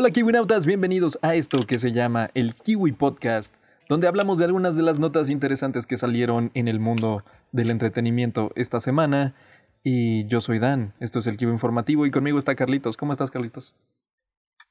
[0.00, 3.52] Hola Kiwinautas, bienvenidos a esto que se llama el Kiwi Podcast,
[3.88, 8.52] donde hablamos de algunas de las notas interesantes que salieron en el mundo del entretenimiento
[8.54, 9.34] esta semana.
[9.82, 12.96] Y yo soy Dan, esto es el Kiwi Informativo y conmigo está Carlitos.
[12.96, 13.74] ¿Cómo estás, Carlitos?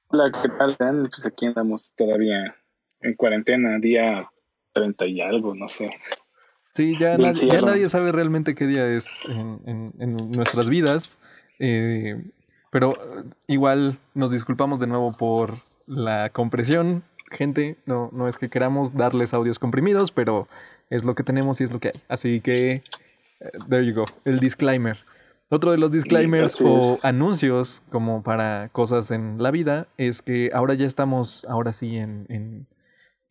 [0.07, 1.09] Hola, ¿qué tal, Dan?
[1.09, 2.55] Pues aquí andamos todavía
[3.01, 4.31] en cuarentena, día
[4.71, 5.89] 30 y algo, no sé.
[6.73, 9.91] Sí, ya, nadie, ya nadie sabe realmente qué día es en,
[10.31, 11.19] nuestras vidas.
[11.59, 12.15] Eh,
[12.71, 12.95] pero
[13.47, 17.03] igual nos disculpamos de nuevo por la compresión.
[17.31, 20.47] Gente, no, no es que queramos darles audios comprimidos, pero
[20.89, 22.01] es lo que tenemos y es lo que hay.
[22.07, 22.83] Así que,
[23.39, 24.97] eh, there you go, el disclaimer.
[25.49, 30.73] Otro de los disclaimers o anuncios como para cosas en la vida es que ahora
[30.73, 32.67] ya estamos, ahora sí, en, en,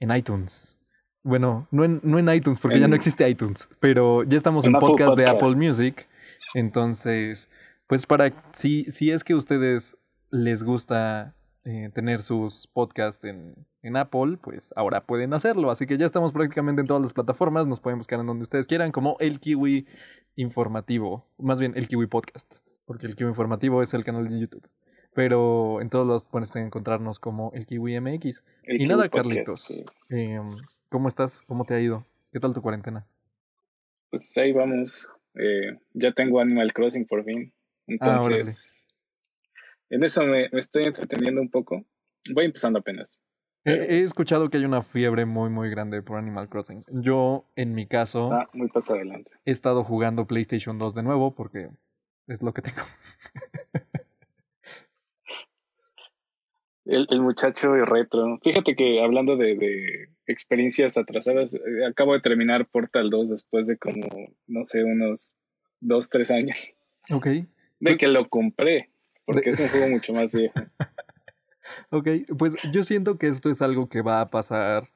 [0.01, 0.79] en iTunes.
[1.23, 4.73] Bueno, no en, no en iTunes, porque ya no existe iTunes, pero ya estamos en,
[4.75, 6.09] podcast, de Apple Music.
[6.55, 7.51] Entonces,
[7.87, 9.97] pues para, si, si es que a ustedes
[10.31, 11.35] les gusta
[11.65, 15.71] eh, tener sus podcasts en, en, Apple, pues ahora pueden hacerlo.
[15.71, 17.67] Así que ya estamos prácticamente en todas las plataformas.
[17.67, 19.87] Nos pueden buscar en donde ustedes quieran, como el Kiwi
[20.37, 21.27] Informativo.
[21.39, 22.57] Más bien, el Kiwi Podcast.
[22.85, 24.69] Porque el Kiwi Informativo es el canal de YouTube.
[25.15, 28.45] Pero en todos los pueden encontrarnos como el Kiwi MX.
[28.65, 29.83] y nada, Carlitos.
[30.09, 30.51] Em,
[30.89, 31.43] ¿Cómo estás?
[31.43, 32.07] ¿Cómo te ha ido?
[32.33, 33.07] ¿Qué tal tu cuarentena?
[34.11, 35.11] Pues ahí vamos.
[35.35, 37.53] Eh, ya tengo Animal Crossing por fin.
[37.89, 38.87] Ah, Entonces,
[39.91, 41.85] en eso me, estoy entreteniendo un poco.
[42.35, 43.19] Voy empezando apenas.
[43.65, 46.85] He, escuchado que hay una fiebre muy, muy grande por Animal Crossing.
[46.89, 49.31] Yo, en mi caso, ah, muy adelante.
[49.45, 51.71] he estado jugando PlayStation 2 de nuevo porque
[52.29, 52.83] es lo que tengo.
[56.85, 58.39] El, el muchacho retro.
[58.45, 63.77] Fíjate que hablando de, de experiencias atrasadas, eh, acabo de terminar Portal 2 después de
[63.77, 64.07] como,
[64.47, 65.35] no sé, unos
[65.81, 66.57] dos, tres años.
[67.11, 67.27] Ok.
[67.81, 68.91] De pues que lo compré,
[69.25, 70.55] porque es un juego mucho más viejo.
[71.91, 74.91] ok, pues yo siento que esto es algo que va a pasar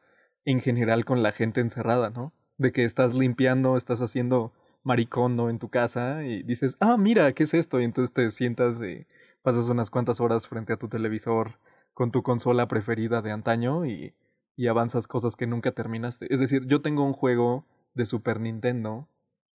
[0.44, 2.30] en general con la gente encerrada, ¿no?
[2.58, 4.52] De que estás limpiando, estás haciendo
[4.82, 7.80] maricondo en tu casa y dices, ah, mira, ¿qué es esto?
[7.80, 9.06] Y entonces te sientas y
[9.42, 11.58] pasas unas cuantas horas frente a tu televisor
[11.92, 14.14] con tu consola preferida de antaño y,
[14.56, 16.32] y avanzas cosas que nunca terminaste.
[16.32, 17.64] Es decir, yo tengo un juego
[17.94, 19.08] de Super Nintendo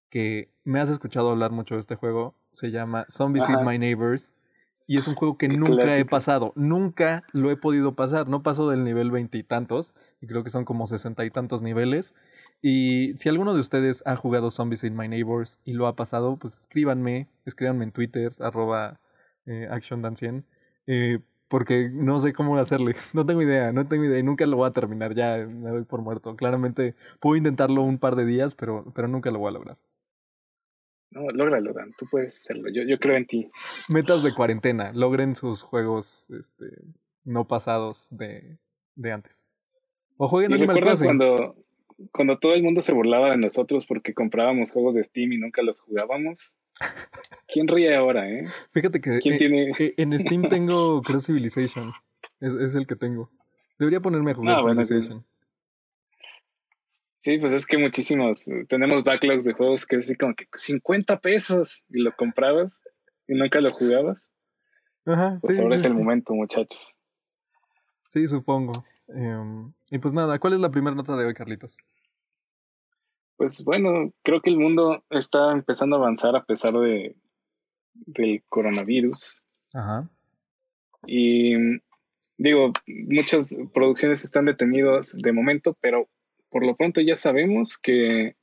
[0.09, 2.35] que me has escuchado hablar mucho de este juego.
[2.55, 4.33] Se llama Zombies Eat My Neighbors.
[4.87, 6.53] Y es un juego que nunca he pasado.
[6.55, 8.27] Nunca lo he podido pasar.
[8.27, 9.93] No paso del nivel veintitantos.
[10.21, 12.13] Y, y, creo que son como sesenta y tantos niveles.
[12.61, 16.37] Y si alguno de ustedes ha jugado Zombies Eat My Neighbors y lo ha pasado,
[16.37, 17.27] pues escríbanme.
[17.45, 18.99] Escríbanme en Twitter, arroba
[19.45, 19.67] eh,
[20.87, 22.95] eh, porque no sé cómo hacerle.
[23.13, 25.13] No tengo idea, no tengo idea y nunca lo voy a terminar.
[25.15, 26.35] Ya me doy por muerto.
[26.35, 29.77] Claramente puedo intentarlo un par de días, pero, pero nunca lo voy a lograr.
[31.15, 31.93] No, lógralo, Dan.
[31.97, 32.69] Tú puedes hacerlo.
[32.73, 33.49] Yo, yo creo en ti.
[33.87, 34.91] Metas de cuarentena.
[34.93, 36.65] Logren sus juegos este,
[37.23, 38.57] no pasados de,
[38.95, 39.47] de antes.
[40.17, 41.07] O jueguen Animal Crossing.
[41.07, 41.55] cuando,
[42.11, 45.61] cuando todo el mundo se burlaba de nosotros porque comprábamos juegos de Steam y nunca
[45.61, 46.57] los jugábamos?
[47.47, 48.45] ¿Quién ríe ahora, eh?
[48.73, 49.71] Fíjate que ¿Quién tiene?
[49.77, 51.93] en Steam tengo Cross Civilization.
[52.41, 53.31] Es, es, el que tengo.
[53.79, 55.25] Debería ponerme a jugar ah, Civilization.
[57.25, 57.37] Sí.
[57.37, 58.49] pues es que muchísimos.
[58.69, 62.81] Tenemos backlogs de juegos que es así como que 50 pesos y lo comprabas
[63.27, 64.29] y nunca lo jugabas.
[65.05, 65.39] Ajá.
[65.41, 66.97] Pues ahora es el momento, muchachos.
[68.11, 68.85] Sí, supongo.
[69.07, 71.77] Em, y pues nada, ¿cuál es la primera nota de hoy, Carlitos?
[73.37, 77.15] Pues bueno, creo que el mundo está empezando a avanzar a pesar de
[77.95, 79.43] del coronavirus.
[79.73, 80.09] Ajá.
[81.05, 81.53] Y
[82.37, 86.07] digo, muchas producciones están detenidas de momento, pero
[86.49, 88.35] por lo pronto ya sabemos que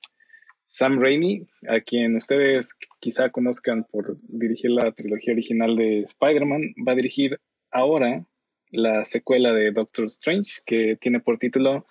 [0.66, 6.92] Sam Raimi, a quien ustedes quizá conozcan por dirigir la trilogía original de Spider-Man, va
[6.92, 8.24] a dirigir ahora
[8.70, 11.86] la secuela de Doctor Strange, que tiene por título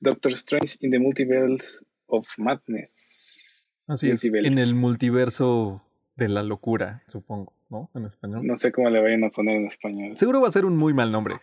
[0.00, 3.68] Doctor Strange in the Multiverse of Madness.
[3.86, 5.82] Así es, en el multiverso
[6.16, 7.88] de la locura, supongo, ¿no?
[7.94, 8.44] En español.
[8.44, 10.16] No sé cómo le vayan a poner en español.
[10.16, 11.36] Seguro va a ser un muy mal nombre.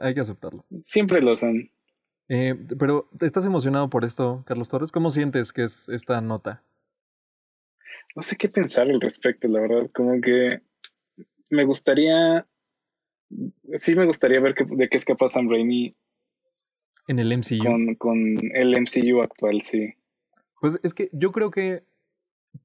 [0.00, 0.64] Hay que aceptarlo.
[0.82, 1.70] Siempre lo son.
[2.32, 4.92] Eh, pero, ¿estás emocionado por esto, Carlos Torres?
[4.92, 6.62] ¿Cómo sientes que es esta nota?
[8.14, 9.90] No sé qué pensar al respecto, la verdad.
[9.92, 10.60] Como que
[11.48, 12.46] me gustaría.
[13.74, 15.96] Sí, me gustaría ver de qué es capaz Sam Raimi
[17.10, 17.64] en el MCU.
[17.64, 19.94] Con, con el MCU actual, sí.
[20.60, 21.82] Pues es que yo creo que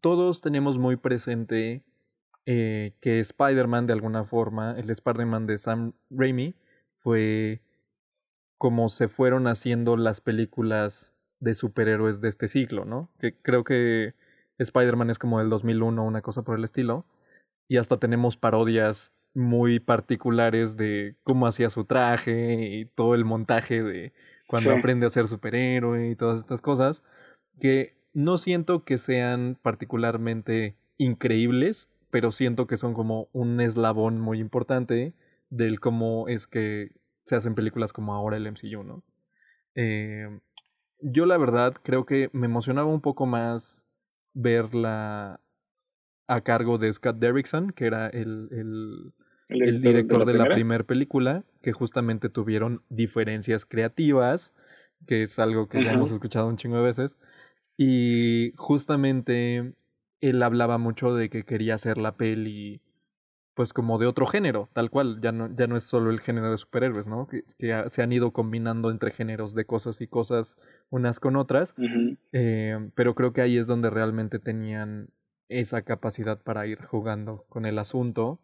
[0.02, 1.82] todos tenemos muy presente
[2.46, 6.54] eh, que Spider-Man, de alguna forma, el Spider-Man de Sam Raimi,
[6.96, 7.62] fue
[8.57, 13.10] como se fueron haciendo las películas de superhéroes de este siglo, ¿no?
[13.19, 14.13] Que creo que
[14.57, 17.06] Spider-Man es como del 2001, una cosa por el estilo.
[17.68, 23.84] Y hasta tenemos parodias muy particulares de cómo hacía su traje y todo el montaje
[23.84, 24.13] de
[24.48, 27.04] cuando aprende a ser superhéroe y todas estas cosas,
[27.60, 34.40] que no siento que sean particularmente increíbles, pero siento que son como un eslabón muy
[34.40, 35.13] importante
[35.50, 36.92] del cómo es que
[37.25, 39.04] se hacen películas como ahora el MCU, ¿no?
[39.75, 40.39] Eh,
[41.01, 43.88] yo la verdad creo que me emocionaba un poco más
[44.33, 45.42] verla
[46.27, 49.13] a cargo de Scott Derrickson, que era el, el,
[49.50, 54.56] el director, de la, primera película, que justamente tuvieron diferencias creativas,
[55.06, 57.18] que es algo que ya hemos escuchado un chingo de veces.
[57.78, 59.74] Y justamente
[60.21, 62.81] él hablaba mucho de que quería hacer la peli
[63.56, 66.52] pues como de otro género, tal cual, ya no, ya no es solo el género
[66.52, 67.28] de superhéroes, ¿no?
[67.28, 70.57] Que, que se han ido combinando entre géneros de cosas y cosas
[70.90, 71.74] unas con otras,
[72.34, 75.10] eh, pero creo que ahí es donde realmente tenían
[75.48, 78.42] esa capacidad para ir jugando con el asunto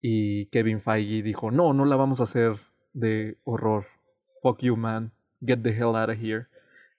[0.00, 2.56] y Kevin Feige dijo, no, no la vamos a hacer
[2.92, 3.86] de horror,
[4.42, 6.46] fuck you man, get the hell out of here.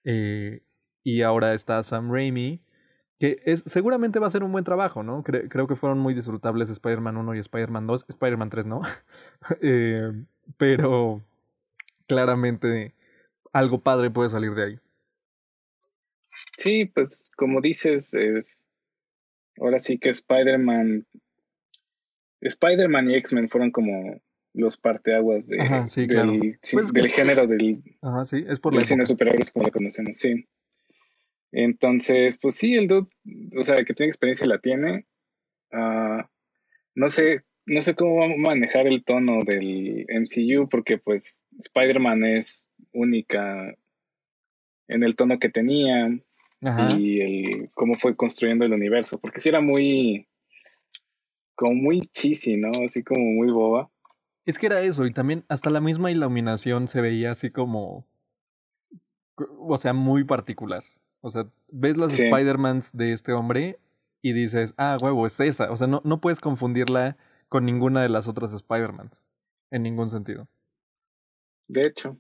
[0.06, 0.63] Eh,
[1.04, 2.62] y ahora está Sam Raimi
[3.24, 5.24] que es, seguramente va a ser un buen trabajo, ¿no?
[5.24, 8.81] creo que fueron muy disfrutables Spider-Man 1 y Spider-Man 2, Spider-Man 3 no,
[9.62, 10.12] eh,
[10.58, 11.24] pero
[12.06, 12.94] claramente
[13.54, 14.80] algo padre puede salir de ahí.
[16.58, 18.70] Sí, pues como dices, es
[19.58, 21.08] ahora sí que Spider-Man,
[22.42, 24.19] Spider-Man y X-Men fueron como
[24.52, 25.60] los parteaguas de,
[26.08, 30.18] del, pues del género del, Ajá, sí, es por del cine superhéroes como lo conocemos,
[30.18, 30.46] sí.
[31.54, 33.08] Entonces, pues sí, el dude,
[33.58, 35.06] o sea, que tiene experiencia la tiene.
[35.72, 36.24] Uh,
[36.96, 42.26] no sé, no sé cómo va a manejar el tono del MCU, porque pues Spider-Man
[42.26, 43.76] es única
[44.88, 46.10] en el tono que tenía
[46.98, 50.28] y el cómo fue construyendo el universo, porque sí era muy,
[51.56, 52.72] como muy cheesy, ¿no?
[52.86, 53.92] Así como muy boba.
[54.46, 58.08] Es que era eso, y también hasta la misma iluminación se veía así como,
[59.36, 60.84] o sea, muy particular.
[61.25, 63.80] O sea, ves las Spider-Mans de este hombre
[64.22, 65.72] y dices, ah, huevo, es esa.
[65.72, 67.16] O sea, no, no puedes confundirla
[67.48, 69.24] con ninguna de las otras Spider-Mans.
[69.72, 70.50] En ningún sentido.
[71.70, 72.18] De hecho.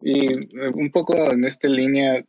[0.00, 2.24] Y eh, un poco en esta línea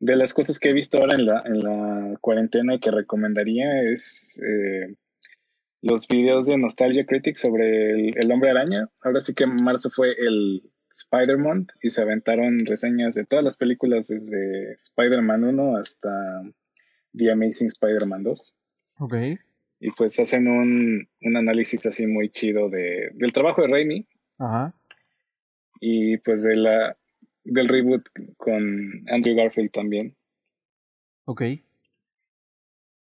[0.00, 3.84] de las cosas que he visto ahora en la, en la cuarentena y que recomendaría
[3.84, 4.92] es eh,
[5.82, 8.88] los videos de Nostalgia Critics sobre el, el, hombre araña.
[9.02, 14.08] Ahora sí que marzo fue el Spider-Man y se aventaron reseñas de todas las películas
[14.08, 16.42] desde Spider-Man 1 hasta
[17.14, 18.56] The Amazing Spider-Man 2.
[19.00, 19.14] Ok.
[19.80, 24.06] Y pues hacen un, un análisis así muy chido de, del trabajo de Raimi.
[24.38, 24.74] Ajá.
[25.80, 26.96] Y pues de la,
[27.44, 30.16] del reboot con Andrew Garfield también.
[31.24, 31.42] Ok.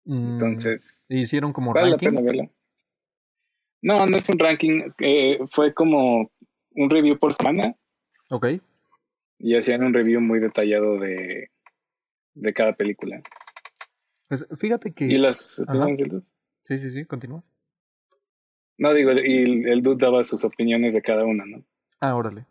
[0.06, 1.06] Entonces.
[1.08, 2.50] Mm, ¿Hicieron como vale la pena verla.
[3.82, 4.90] No, no es un ranking.
[4.98, 6.30] Eh, fue como
[6.72, 7.74] un review por semana.
[8.30, 8.46] Ok.
[9.38, 11.50] Y hacían un review muy detallado de,
[12.34, 13.22] de cada película.
[14.28, 15.06] Pues fíjate que.
[15.06, 16.26] ¿Y las opiniones del dude?
[16.64, 17.42] Sí, sí, sí, continúa.
[18.78, 21.64] No, digo, y el dude daba sus opiniones de cada una, ¿no?
[22.00, 22.46] Ah, órale.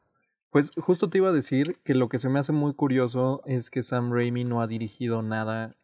[0.49, 3.69] Pues justo te iba a decir que lo que se me hace muy curioso es
[3.69, 5.75] que Sam Raimi no ha dirigido nada,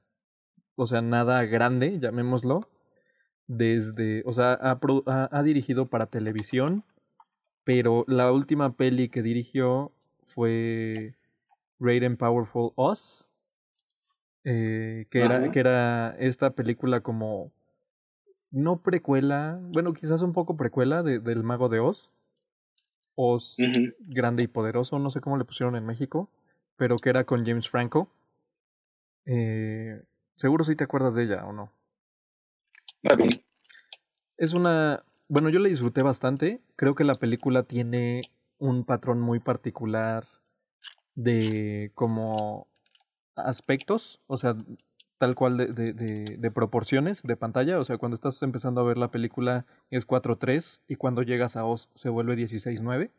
[0.76, 2.70] o sea, nada grande, llamémoslo,
[3.48, 4.80] desde, o sea, ha,
[5.32, 6.86] ha dirigido para televisión,
[7.64, 9.92] pero la última peli que dirigió
[10.24, 11.16] fue
[11.80, 13.28] Great and Powerful Us,
[14.44, 17.52] eh, que, era, que era esta película como,
[18.50, 22.12] no precuela, bueno, quizás un poco precuela de, del Mago de Oz,
[23.16, 23.58] Oz
[24.00, 26.30] Grande y Poderoso, no sé cómo le pusieron en México,
[26.78, 28.10] pero que era con James Franco.
[29.26, 30.02] Eh,
[30.36, 31.72] seguro si te acuerdas de ella o no.
[34.38, 36.60] Es una, bueno, yo la disfruté bastante.
[36.76, 38.22] Creo que la película tiene
[38.58, 40.28] un patrón muy particular
[41.16, 42.68] de como
[43.38, 44.58] aspectos, o sea,
[45.18, 47.80] tal cual de, de, de, proporciones de pantalla.
[47.80, 51.64] O sea, cuando estás empezando a ver la película es 4.3 y cuando llegas a
[51.64, 53.10] OS se vuelve 16.9.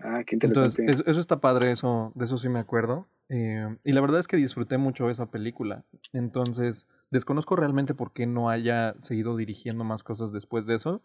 [0.00, 0.82] Ah, qué interesante.
[0.82, 3.06] Entonces, eso, está padre, eso, de eso sí me acuerdo.
[3.28, 5.84] Eh, y la verdad es que disfruté mucho esa película.
[6.12, 11.02] Entonces, desconozco realmente por qué no haya seguido dirigiendo más cosas después de eso.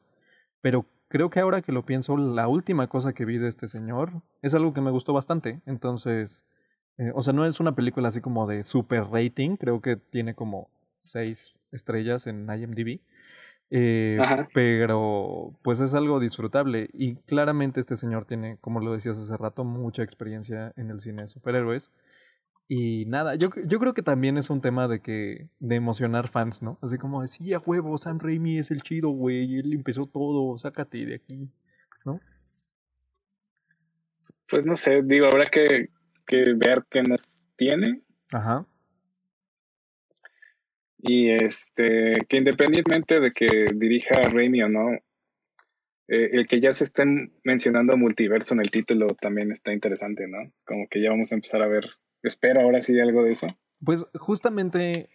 [0.62, 4.12] Pero creo que ahora que lo pienso, la última cosa que vi de este señor
[4.42, 5.62] es algo que me gustó bastante.
[5.66, 6.46] Entonces,
[6.98, 10.36] eh, o sea, no es una película así como de super rating, creo que tiene
[10.36, 13.00] como seis estrellas en IMDb.
[13.72, 14.18] Eh,
[14.52, 19.64] pero pues es algo disfrutable y claramente este señor tiene, como lo decías hace rato,
[19.64, 21.92] mucha experiencia en el cine de superhéroes.
[22.72, 26.62] Y nada, yo, yo creo que también es un tema de que, de emocionar fans,
[26.62, 26.78] ¿no?
[26.84, 31.04] Así como, sí, a huevo, Sam Raimi es el chido, güey, él empezó todo, sácate
[31.04, 31.50] de aquí,
[32.06, 32.22] ¿no?
[34.48, 35.90] Pues no sé, digo, habrá que,
[36.28, 38.04] que ver qué nos tiene.
[38.32, 38.68] Ajá.
[41.00, 44.92] Y este, que independientemente de que dirija Raimi o no,
[46.08, 50.52] eh, el que ya se estén mencionando multiverso en el título también está interesante, ¿no?
[50.66, 51.86] Como que ya vamos a empezar a ver,
[52.24, 53.48] espero ahora sí algo de eso.
[53.84, 55.10] Pues justamente,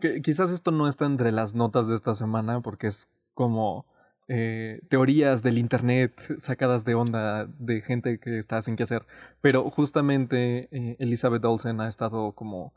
[0.00, 3.86] que quizás esto no está entre las notas de esta semana porque es como
[4.30, 9.06] eh, teorías del internet sacadas de onda de gente que está sin qué hacer,
[9.40, 12.74] pero justamente eh, Elizabeth Olsen ha estado como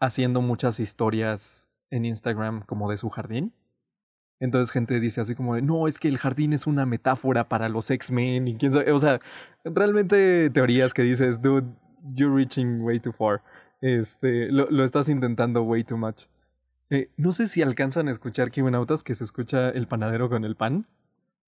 [0.00, 3.54] haciendo muchas historias en Instagram como de su jardín.
[4.40, 7.68] Entonces gente dice así como de, no, es que el jardín es una metáfora para
[7.68, 9.20] los X-Men y quién sabe, o sea,
[9.64, 11.68] realmente teorías que dices, dude,
[12.14, 13.42] you're reaching way too far.
[13.80, 16.26] Este, lo, lo estás intentando way too much.
[16.90, 20.56] Eh, no sé si alcanzan a escuchar Kibenautas que se escucha el panadero con el
[20.56, 20.86] pan.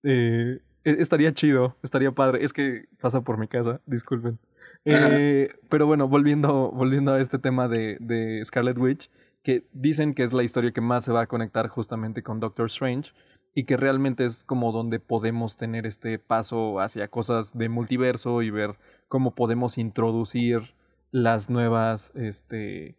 [0.03, 2.45] Eh, e, estaría chido, estaría padre.
[2.45, 4.39] Es que pasa por mi casa, disculpen.
[4.85, 9.11] Eh, pero bueno, volviendo, volviendo a este tema de, de Scarlet Witch,
[9.43, 12.67] que dicen que es la historia que más se va a conectar justamente con Doctor
[12.67, 13.13] Strange
[13.59, 18.51] y que realmente es como donde podemos tener este paso hacia cosas de multiverso y
[18.51, 18.77] ver
[19.09, 20.77] cómo podemos introducir
[21.11, 22.97] las nuevas, este,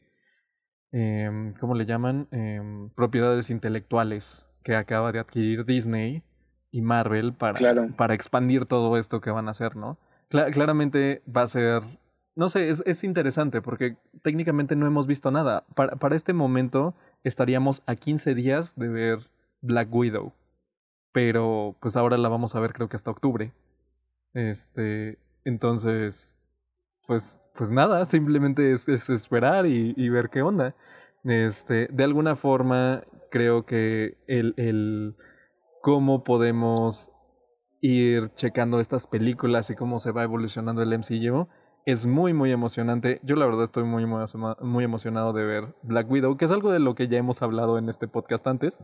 [0.91, 2.27] eh, ¿cómo le llaman?
[2.31, 6.23] Em, propiedades intelectuales que acaba de adquirir Disney
[6.71, 9.97] y Marvel para, para expandir todo esto que van a hacer, ¿no?
[10.27, 11.83] claramente va a ser
[12.35, 15.65] no sé, es, es, interesante porque técnicamente no hemos visto nada.
[15.73, 19.29] Para, para, este momento estaríamos a 15 días de ver
[19.61, 20.33] Black Widow.
[21.11, 23.53] Pero pues ahora la vamos a ver creo que hasta octubre.
[24.33, 26.35] Este, entonces,
[27.07, 30.75] pues, pues nada, simplemente es, es esperar y, y, ver qué onda.
[31.23, 35.15] Este, de alguna forma, creo que el, el
[35.81, 37.11] cómo podemos
[37.81, 41.47] ir checando estas películas y cómo se va evolucionando el MCU
[41.85, 43.19] es muy, muy emocionante.
[43.23, 46.79] Yo la verdad estoy muy, muy emocionado de ver Black Widow, que es algo de
[46.79, 48.83] lo que ya hemos hablado en este podcast antes,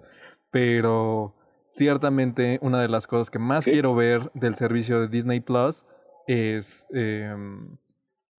[0.51, 1.35] pero
[1.67, 5.85] ciertamente una de las cosas que más quiero ver del servicio de Disney Plus
[6.27, 7.77] es em,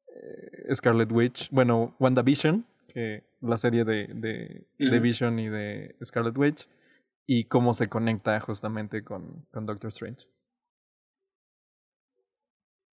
[0.08, 6.38] eh, Scarlet Witch, bueno, WandaVision, que la serie de, de, de, Vision y de Scarlet
[6.38, 6.68] Witch,
[7.28, 10.28] y cómo se conecta justamente con, con Doctor Strange.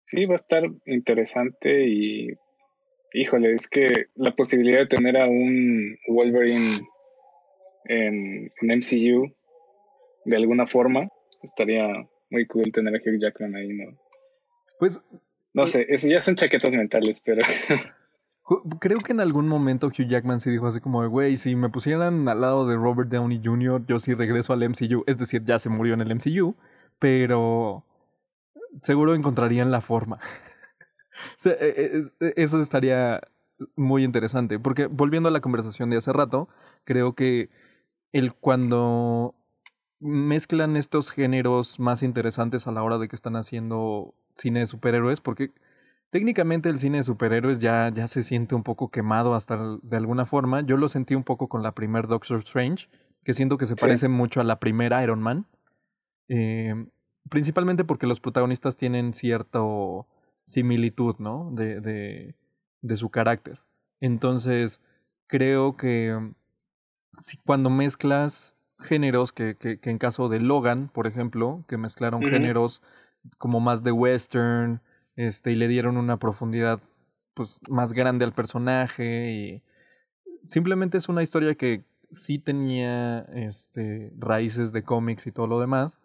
[0.04, 2.28] Sí, va a estar interesante y
[3.12, 6.80] híjole, es que la posibilidad de tener a un Wolverine
[7.85, 9.35] en, MCU
[10.26, 11.09] de alguna forma
[11.42, 11.87] estaría
[12.30, 13.99] muy cool tener a Hugh Jackman ahí, ¿no?
[14.78, 15.00] Pues
[15.54, 17.42] no pues sé, eso ya son chaquetas mentales, pero
[18.78, 22.28] Creo que en algún momento Hugh Jackman sí dijo así como, güey, si me pusieran
[22.28, 25.02] al lado de Robert Downey Jr., yo sí regreso al MCU.
[25.09, 26.54] Es decir, ya se murió en el MCU,
[27.00, 27.85] pero
[28.83, 30.18] seguro encontrarían la forma.
[31.47, 33.23] E, e, e, eso estaría
[33.75, 36.47] muy interesante, porque volviendo a la conversación de hace rato,
[36.85, 37.49] creo que
[38.12, 39.35] el cuando
[40.00, 45.21] mezclan estos géneros más interesantes a la hora de que están haciendo cine de superhéroes,
[45.21, 45.53] porque
[46.11, 50.26] técnicamente el cine de superhéroes ya, ya se siente un poco quemado hasta de alguna
[50.26, 50.61] forma.
[50.61, 52.88] Yo lo sentí un poco con la primer Doctor Strange,
[53.25, 55.47] que siento que se parece mucho a la primera Iron Man.
[56.29, 56.75] Eh,
[57.29, 59.61] principalmente porque los protagonistas tienen cierta
[60.45, 61.50] similitud, ¿no?
[61.53, 62.35] De, de,
[62.83, 63.61] de su carácter.
[64.00, 64.81] Entonces,
[65.26, 66.33] creo que
[67.15, 72.23] si cuando mezclas géneros, que, que, que, en caso de Logan, por ejemplo, que mezclaron
[72.23, 72.83] géneros
[73.38, 74.80] como más de western,
[75.16, 76.80] este, y le dieron una profundidad
[77.35, 79.62] pues más grande al personaje y
[80.47, 85.99] simplemente es una historia que sí tenía este raíces de cómics y todo lo demás,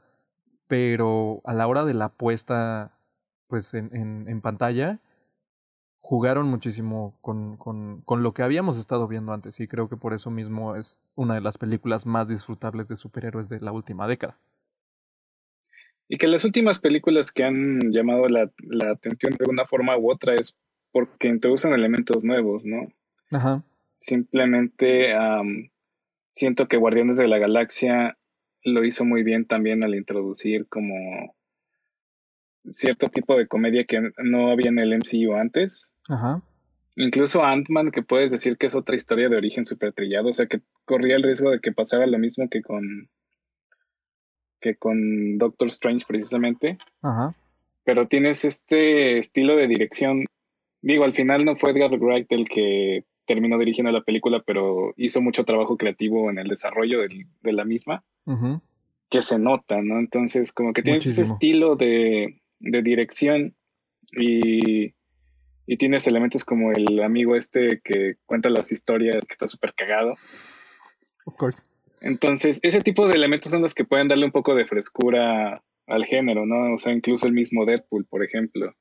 [0.67, 2.97] pero a la hora de la puesta
[3.47, 4.99] pues en, en, en pantalla
[6.01, 10.13] jugaron muchísimo con, con, con, lo que habíamos estado viendo antes y creo que por
[10.13, 14.37] eso mismo es una de las películas más disfrutables de superhéroes de la última década.
[16.09, 20.11] Y que las últimas películas que han llamado la, la atención de una forma u
[20.11, 20.59] otra es
[20.91, 22.87] porque introducen elementos nuevos, ¿no?
[23.31, 23.63] Ajá.
[23.97, 25.13] Simplemente
[26.31, 28.17] siento que Guardianes de la Galaxia
[28.63, 31.33] lo hizo muy bien también al introducir como
[32.69, 35.93] cierto tipo de comedia que no había en el MCU antes.
[36.09, 36.41] Ajá.
[36.95, 40.45] Incluso Ant-Man, que puedes decir que es otra historia de origen súper trillado, o sea
[40.45, 43.09] que corría el riesgo de que pasara lo mismo que con
[44.59, 46.77] que con Doctor Strange precisamente.
[47.01, 47.33] Ajá.
[47.83, 50.25] Pero tienes este estilo de dirección
[50.81, 55.21] digo, al final no fue Edgar Wright el que terminó dirigiendo la película, pero hizo
[55.21, 58.03] mucho trabajo creativo en el desarrollo de la misma,
[59.09, 59.99] que se nota, ¿no?
[59.99, 63.55] Entonces, como que tiene ese estilo de, de dirección
[64.11, 64.93] y,
[65.65, 70.13] y, tienes elementos como el amigo este que cuenta las historias, que está súper cagado.
[71.25, 71.63] Of course.
[72.01, 76.05] Entonces, ese tipo de elementos son los que pueden darle un poco de frescura al
[76.05, 76.73] género, ¿no?
[76.73, 78.73] O sea, incluso el mismo Deadpool, por ejemplo.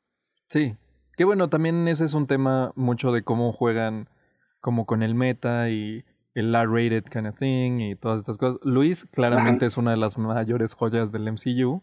[0.49, 0.75] Sí.
[1.17, 4.09] Que bueno, también ese es un tema mucho de cómo juegan
[4.61, 8.59] como con el meta y el R-rated kind of thing y todas estas cosas.
[8.63, 11.83] Luis claramente es una de las mayores joyas del MCU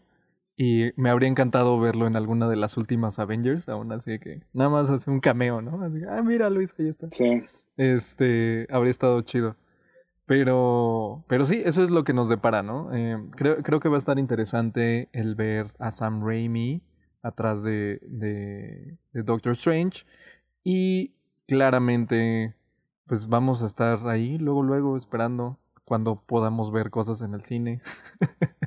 [0.60, 4.68] y me habría encantado verlo en alguna de las últimas Avengers, aún así que nada
[4.68, 5.84] más hace un cameo, ¿no?
[5.84, 7.06] Así, ah, mira Luis, ahí está.
[7.12, 7.44] Sí.
[7.76, 9.54] Este, habría estado chido.
[10.26, 12.92] Pero, pero sí, eso es lo que nos depara, ¿no?
[12.92, 16.82] Eh, creo, creo que va a estar interesante el ver a Sam Raimi
[17.22, 20.04] atrás de, de, de Doctor Strange.
[20.64, 21.12] Y
[21.46, 22.52] claramente,
[23.06, 27.80] pues vamos a estar ahí luego, luego esperando cuando podamos ver cosas en el cine.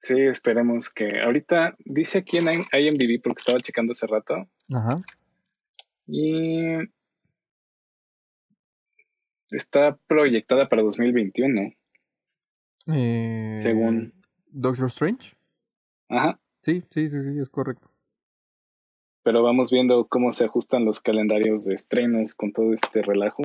[0.00, 1.20] sí, esperemos que.
[1.20, 4.48] Ahorita dice aquí en IMDb, porque estaba checando hace rato.
[4.72, 5.00] Ajá.
[6.06, 6.78] Y
[9.50, 11.72] Está proyectada para 2021.
[12.86, 14.14] Eh, según.
[14.46, 15.34] Doctor Strange.
[16.08, 16.40] Ajá.
[16.62, 17.90] Sí, sí, sí, sí, es correcto.
[19.22, 23.42] Pero vamos viendo cómo se ajustan los calendarios de estrenos con todo este relajo.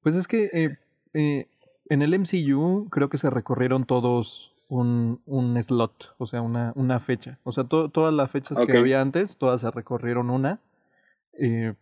[0.00, 0.78] Pues es que eh,
[1.14, 1.46] eh,
[1.88, 6.98] en el MCU creo que se recorrieron todos un, un slot, o sea, una, una
[6.98, 7.38] fecha.
[7.42, 10.60] O sea, todas las fechas que había antes, todas se recorrieron una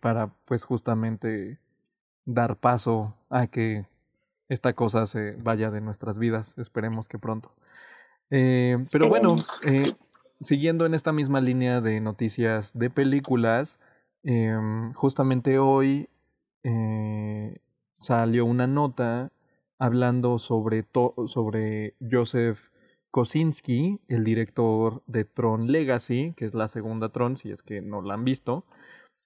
[0.00, 1.60] para pues justamente
[2.24, 3.86] dar paso a que
[4.48, 6.58] esta cosa se vaya de nuestras vidas.
[6.58, 7.52] Esperemos que pronto.
[8.28, 9.94] Eh, pero bueno, eh,
[10.40, 13.78] siguiendo en esta misma línea de noticias de películas,
[14.24, 16.08] em, justamente hoy
[16.64, 17.60] eh,
[18.00, 19.30] salió una nota
[19.78, 20.84] hablando sobre,
[21.26, 22.58] sobre Joseph
[23.10, 28.02] Kosinski, el director de Tron Legacy, que es la segunda Tron, si es que no
[28.02, 28.64] la han visto.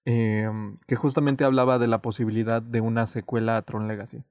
[0.06, 4.22] Em, que justamente hablaba de la posibilidad de una secuela a Tron Legacy.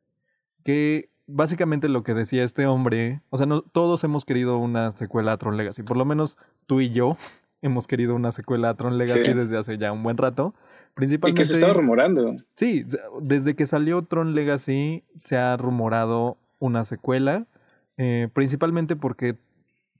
[0.64, 5.34] Que básicamente lo que decía este hombre, o sea, no, todos hemos querido una secuela
[5.34, 6.38] a Tron Legacy, por lo menos
[6.68, 7.18] tú y yo
[7.64, 10.54] hemos querido una secuela a Tron Legacy desde hace ya un buen rato.
[10.94, 12.36] Principalmente, y que se estaba rumorando.
[12.54, 12.86] Sí,
[13.20, 17.48] desde que salió Tron Legacy se ha rumorado una secuela,
[17.98, 19.38] eh, principalmente porque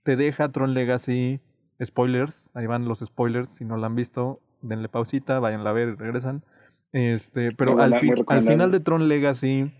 [0.02, 1.40] te deja Tron Legacy
[1.82, 5.88] spoilers, ahí van los spoilers si no la han visto, denle pausita, vayan a ver
[5.88, 6.44] y regresan.
[6.92, 9.72] Este, pero al, al, final de Tron Legacy,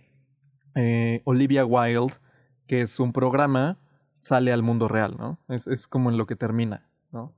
[0.75, 2.15] eh, Olivia Wilde,
[2.67, 3.79] que es un programa,
[4.13, 5.39] sale al mundo real, ¿no?
[5.49, 7.33] Es, es como en lo que termina, ¿no?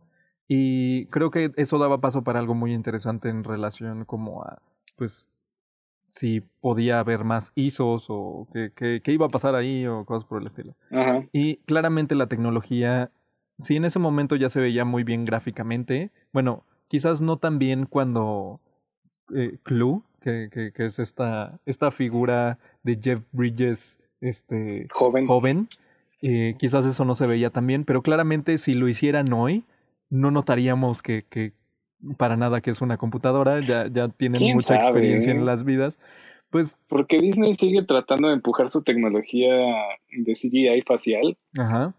[0.49, 4.63] Y creo que eso daba paso para algo muy interesante en relación como a,
[4.97, 5.29] pues,
[6.07, 10.47] si podía haber más ISOs o qué, iba a pasar ahí o cosas por el
[10.47, 10.75] estilo.
[11.33, 13.11] Y claramente la tecnología,
[13.59, 17.87] si en ese momento ya se veía muy bien gráficamente, bueno, Quizás no tan bien
[17.87, 18.61] cuando
[19.35, 25.27] eh, Clue, que, que, que, es esta, esta figura de Jeff Bridges este, joven.
[25.27, 25.69] joven
[26.23, 29.65] eh, quizás eso no se veía tan bien, pero claramente si lo hicieran hoy,
[30.09, 31.53] no notaríamos que, que
[32.17, 35.99] para nada que es una computadora, ya, ya tienen mucha experiencia en las vidas.
[36.51, 39.53] Pues, Porque Disney sigue tratando de empujar su tecnología
[40.11, 41.37] de CGI facial.
[41.59, 41.95] Ajá.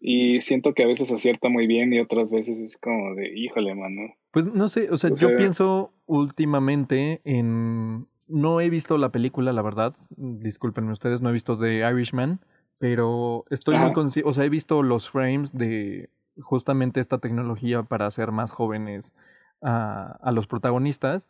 [0.00, 3.74] Y siento que a veces acierta muy bien y otras veces es como de, híjole,
[3.74, 4.14] mano.
[4.30, 8.06] Pues no sé, o sea, yo pienso últimamente en...
[8.28, 9.94] No he visto la película, la verdad.
[10.10, 12.40] Discúlpenme ustedes, no he visto The Irishman.
[12.78, 18.06] Pero estoy muy consciente, o sea, he visto los frames de justamente esta tecnología para
[18.06, 19.14] hacer más jóvenes
[19.62, 21.28] a, a los protagonistas.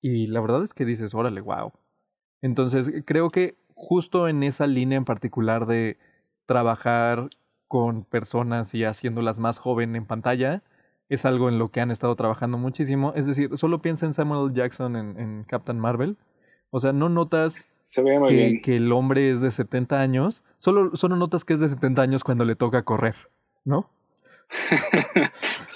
[0.00, 1.72] Y la verdad es que dices, órale, wow.
[2.42, 5.98] Entonces, creo que justo en esa línea en particular de
[6.46, 7.30] trabajar
[7.70, 10.62] con personas y haciéndolas más joven en pantalla,
[11.08, 13.12] es algo en lo que han estado trabajando muchísimo.
[13.14, 16.16] Es decir, solo piensa en Samuel Jackson en, Captain Marvel.
[16.70, 17.68] O sea, no notas
[18.26, 22.02] que, que, el hombre es de 70 años, solo, solo notas que es de 70
[22.02, 23.14] años cuando le toca correr,
[23.64, 23.88] ¿no?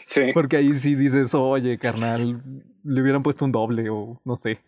[0.06, 0.30] sí.
[0.32, 2.42] Porque ahí sí dices, oye, carnal,
[2.82, 4.60] le hubieran puesto un doble o no sé.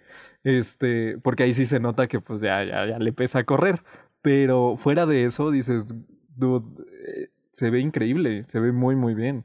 [0.44, 3.82] Este, porque ahí sí se nota que pues ya, ya, ya le pesa correr.
[4.22, 5.94] Pero fuera de eso, dices,
[6.36, 9.44] dude, eh, se ve increíble, se ve muy, muy bien.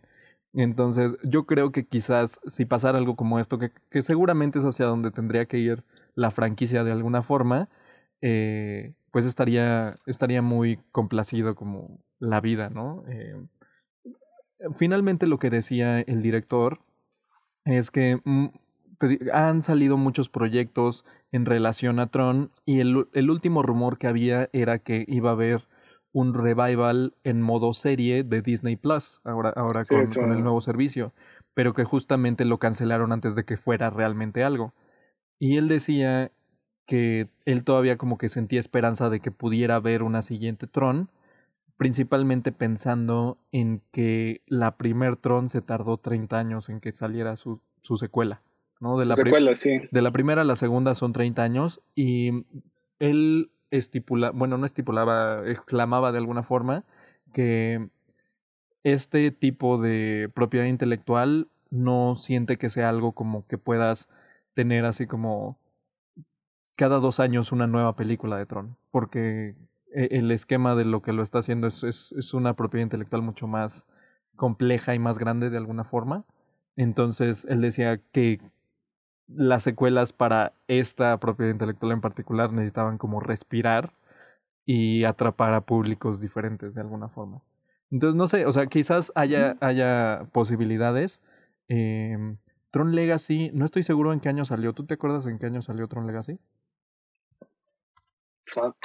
[0.53, 4.85] Entonces, yo creo que quizás si pasara algo como esto, que, que seguramente es hacia
[4.85, 5.83] donde tendría que ir
[6.15, 7.69] la franquicia de alguna forma,
[8.21, 13.03] eh, pues estaría, estaría muy complacido como la vida, ¿no?
[13.07, 13.35] Eh,
[14.75, 16.79] finalmente lo que decía el director
[17.65, 18.47] es que mm,
[19.33, 24.49] han salido muchos proyectos en relación a Tron y el, el, último rumor que había
[24.53, 25.67] era que iba a haber
[26.13, 31.13] un revival en modo serie de Disney Plus, ahora, ahora con, el nuevo servicio,
[31.53, 34.73] pero que justamente lo cancelaron antes de que fuera realmente algo.
[35.39, 36.31] Y él decía
[36.85, 41.09] que él todavía como que sentía esperanza de que pudiera haber una siguiente Tron,
[41.81, 47.59] principalmente pensando en que la primer Tron se tardó 30 años en que saliera su,
[47.81, 48.43] su secuela.
[48.79, 48.99] ¿no?
[48.99, 49.81] De la secuela, sí.
[49.89, 52.45] De la primera a la segunda son 30 años y
[52.99, 56.83] él estipula, bueno, no estipulaba, exclamaba de alguna forma
[57.33, 57.89] que
[58.83, 64.07] este tipo de propiedad intelectual no siente que sea algo como que puedas
[64.53, 65.57] tener así como
[66.75, 69.55] cada dos años una nueva película de Tron, porque
[69.93, 73.47] el esquema de lo que lo está haciendo es, es, es una propiedad intelectual mucho
[73.47, 73.87] más
[74.35, 76.25] compleja y más grande de alguna forma.
[76.75, 78.39] Entonces él decía que
[79.27, 83.93] las secuelas para esta propiedad intelectual en particular necesitaban como respirar
[84.65, 87.41] y atrapar a públicos diferentes de alguna forma.
[87.89, 91.21] Entonces, no sé, o sea, quizás haya, haya posibilidades.
[91.67, 92.17] Eh,
[92.71, 94.73] Tron Legacy, no estoy seguro en qué año salió.
[94.73, 96.39] ¿Tú te acuerdas en qué año salió Tron Legacy?
[98.45, 98.77] Fuck.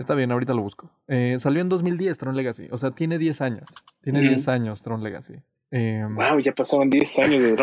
[0.00, 0.90] Está bien, ahorita lo busco.
[1.08, 2.68] Eh, salió en 2010 Tron Legacy.
[2.70, 3.68] O sea, tiene 10 años.
[4.00, 5.34] Tiene 10 años Tron Legacy.
[5.34, 7.54] wow, em, ya pasaron 10 años de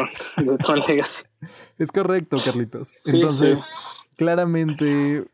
[0.60, 1.26] Tron, Legacy.
[1.80, 2.94] Es correcto, Carlitos.
[3.06, 3.60] Entonces,
[4.18, 5.26] claramente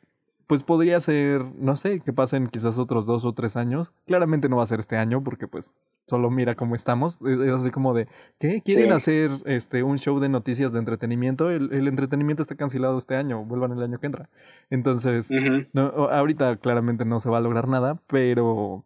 [0.48, 3.94] pues podría ser, no sé, que pasen quizás otros dos o tres años.
[4.06, 5.74] Claramente no va a ser este año porque pues
[6.08, 7.20] solo mira cómo estamos.
[7.22, 8.08] Es así como de,
[8.40, 8.62] ¿qué?
[8.64, 11.50] ¿Quieren hacer este un show de noticias de entretenimiento?
[11.50, 14.30] El, el, entretenimiento está cancelado este año, vuelvan el año que entra.
[14.70, 15.30] Entonces,
[15.74, 18.84] no, ahorita claramente no se va a lograr nada, pero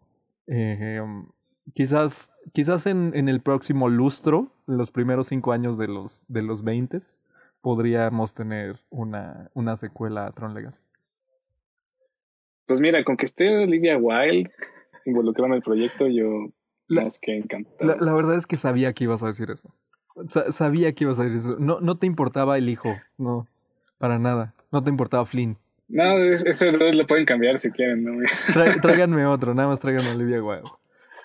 [0.48, 1.02] eh,
[1.74, 6.64] quizás, quizás en, en el próximo lustro, los primeros cinco años de los, de los
[6.64, 7.00] 20,
[7.62, 10.82] podríamos tener una, una secuela a Tron Legacy.
[12.68, 14.52] Pues mira, con que esté Olivia Wilde
[15.06, 16.50] involucrada en el proyecto, yo
[16.90, 17.96] más que encantado.
[18.00, 19.74] La, verdad es que sabía que ibas a decir eso.
[20.52, 21.56] sabía que ibas a decir eso.
[21.60, 23.48] No, no te importaba el hijo, no,
[23.98, 24.54] para nada.
[24.72, 25.58] No te importaba Flynn.
[25.88, 28.04] No, ese lo pueden cambiar si quieren.
[28.04, 28.18] ¿no?
[28.82, 30.70] tráiganme otro, nada más traigan a Olivia Wilde.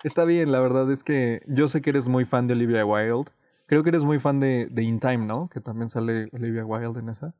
[0.05, 3.31] Está bien, la verdad es que yo sé que eres muy fan de Olivia Wilde.
[3.67, 5.49] Creo que eres muy fan de, de In Time, ¿no?
[5.49, 7.35] Que también sale Olivia Wilde en esa.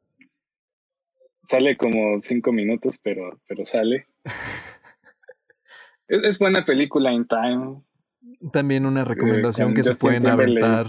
[1.43, 4.07] Sale como cinco minutos, pero, pero sale.
[6.09, 7.83] es, buena película In Time.
[8.53, 10.87] También una recomendación que se pueden aventar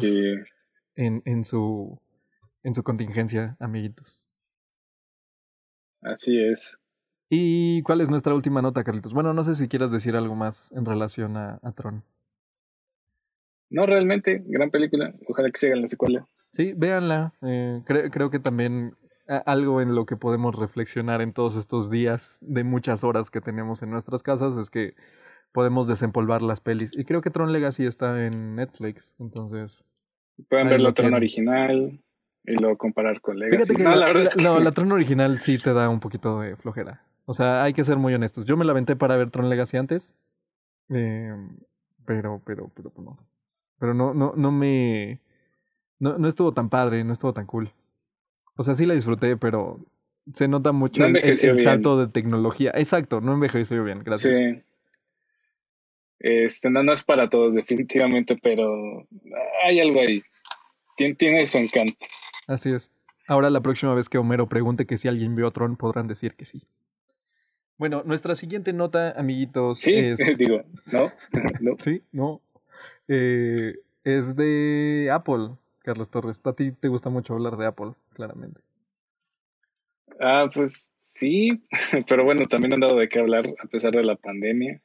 [0.95, 1.99] en, en, su,
[2.63, 4.27] en su contingencia, amiguitos.
[6.01, 6.77] Así es.
[7.29, 9.13] ¿Y cuál es nuestra última nota, Carlitos?
[9.13, 12.03] Bueno, no sé si quieras decir algo más en relación a, Tron.
[13.71, 15.15] No, realmente, gran película.
[15.27, 16.27] Ojalá que siga la secuela.
[16.51, 17.33] Sí, véanla.
[17.41, 18.95] Eh, creo que también
[19.27, 23.81] algo en lo que podemos reflexionar en todos estos días de muchas horas que tenemos
[23.81, 24.95] en nuestras casas es que
[25.51, 26.97] podemos desempolvar las pelis.
[26.97, 29.83] Y creo que Tron Legacy está en Netflix, entonces...
[30.49, 31.99] Pueden ver la Tron original
[32.43, 33.75] y luego comparar con Legacy.
[33.75, 37.03] no, la, Tron original sí te da un poquito de flojera.
[37.25, 38.45] O sea, hay que ser muy honestos.
[38.45, 40.15] Yo me la aventé para ver Tron Legacy antes,
[40.89, 41.33] eh,
[42.05, 43.17] pero, pero, pero, pues no.
[43.79, 45.21] Pero no, no, no me...
[45.99, 47.71] No, no estuvo tan padre, no estuvo tan cool.
[48.55, 49.79] O sea, sí la disfruté, pero
[50.33, 52.71] se nota mucho el, salto de tecnología.
[52.75, 54.35] Exacto, no envejeció bien, gracias.
[54.35, 54.61] Sí.
[56.19, 59.05] Este, no, no es para todos, definitivamente, pero
[59.65, 60.23] hay algo ahí.
[60.95, 62.05] Tiene, tiene su encanto.
[62.47, 62.91] Así es.
[63.27, 66.35] Ahora la próxima vez que Homero pregunte que si alguien vio a Tron, podrán decir
[66.35, 66.63] que sí.
[67.77, 70.17] Bueno, nuestra siguiente nota, amiguitos, sí, es...
[70.37, 71.11] digo, ¿no?
[71.61, 71.75] ¿no?
[71.79, 72.41] sí, no.
[73.07, 75.49] Eh, es de Apple.
[75.83, 76.41] Carlos Torres.
[76.43, 78.61] A ti te gusta mucho hablar de Apple, claramente.
[80.19, 81.63] Ah, pues sí,
[82.07, 84.81] pero bueno, también han dado de qué hablar a pesar de la pandemia,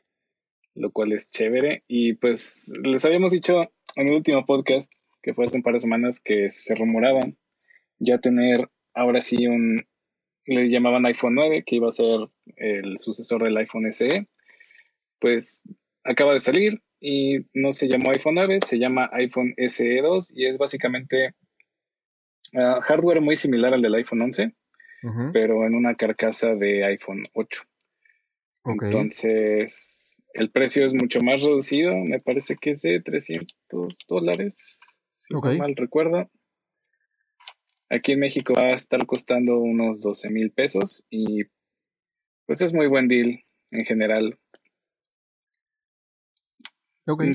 [0.75, 1.85] lo cual es chévere.
[1.87, 3.63] Y pues les habíamos dicho
[3.97, 4.91] en el último podcast,
[5.23, 7.37] que fue hace un par de semanas, que se rumoraban
[7.99, 9.87] ya tener ahora sí un,
[10.47, 14.27] le llamaban iPhone 9, que iba a ser el sucesor del iPhone SE.
[15.21, 15.63] Pues
[16.05, 20.47] acaba de salir, y no se llamó iPhone 9, se llama iPhone SE 2 y
[20.47, 21.35] es básicamente
[22.55, 24.55] ah, hardware muy similar al del iPhone 11,
[25.33, 27.63] pero en una carcasa de iPhone 8.
[28.65, 33.57] Entonces, el precio es mucho más reducido, me parece que es de 300
[34.09, 34.55] dólares,
[35.13, 36.31] si no mal recuerdo.
[37.91, 41.45] Aquí en México va a estar costando unos 12 mil pesos y
[42.47, 44.39] pues es muy buen deal en general.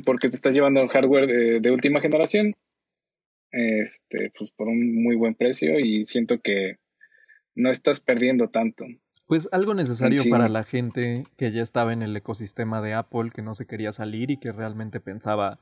[0.05, 2.53] Porque te estás llevando hardware de, última generación
[3.53, 6.79] este, pues por un muy buen precio y siento que
[7.55, 8.85] no estás perdiendo tanto.
[9.27, 13.41] Pues algo necesario para la gente que ya estaba en el ecosistema de Apple, que
[13.41, 15.59] no se quería salir y que realmente pensaba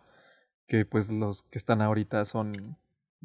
[0.67, 2.77] que pues los que están ahorita son,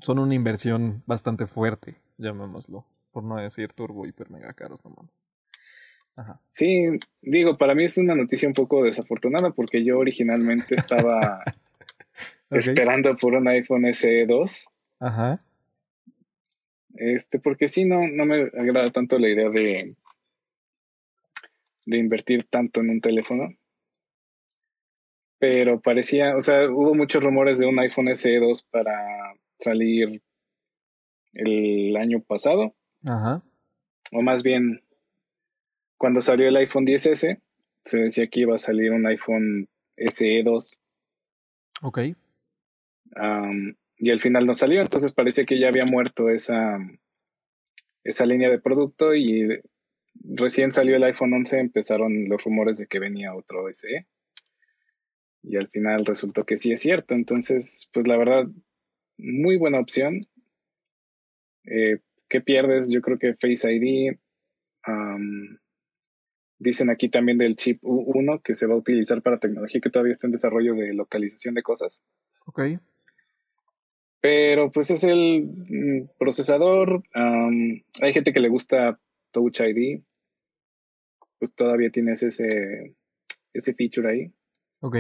[0.03, 5.09] son una inversión bastante fuerte, llamémoslo, por no decir turbo, hiper, mega caros, no
[6.17, 6.41] Ajá.
[6.49, 6.87] Sí,
[7.21, 11.43] digo, para mí es una noticia un poco desafortunada porque yo originalmente estaba
[12.51, 14.67] esperando por un iPhone SE 2.
[15.01, 15.43] Ajá.
[16.95, 19.95] Este, porque sí, no, no me agrada tanto la idea de,
[21.85, 23.55] de invertir tanto en un teléfono.
[25.39, 30.23] Pero parecía, o sea, hubo muchos rumores de un iPhone SE 2 para salir
[31.35, 32.75] el año pasado.
[33.07, 33.43] Ajá.
[34.13, 34.83] O más bien,
[35.99, 37.39] cuando salió el iPhone 10S,
[37.85, 40.79] se decía que iba a salir un iPhone SE 2.
[41.83, 41.99] Ok
[43.99, 46.79] y al final no salió, entonces parece que ya había muerto esa,
[48.05, 49.49] esa línea de producto y
[50.23, 54.07] recién salió el iPhone 11, empezaron los rumores de que venía otro SE.
[55.43, 57.15] Y al final resultó que sí es cierto.
[57.15, 58.47] Entonces, pues la verdad,
[59.17, 60.21] muy buena opción.
[61.65, 62.91] Eh, ¿Qué pierdes?
[62.91, 64.17] Yo creo que Face ID.
[66.59, 70.13] dicen aquí también del chip U1 que se va a utilizar para tecnología que todavía
[70.13, 72.03] está en desarrollo de localización de cosas.
[72.47, 72.61] Ok.
[74.27, 77.01] Pero pues es el mm, procesador.
[77.15, 78.99] hay gente que le gusta
[79.31, 80.03] Touch ID.
[81.39, 82.97] Pues todavía tienes ese,
[83.53, 84.33] ese feature ahí.
[84.81, 84.97] Ok.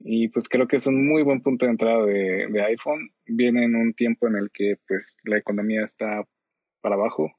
[0.00, 3.12] Y pues creo que es un muy buen punto de entrada de, iPhone.
[3.26, 6.26] Viene en un tiempo en el que pues la economía está
[6.80, 7.30] para abajo.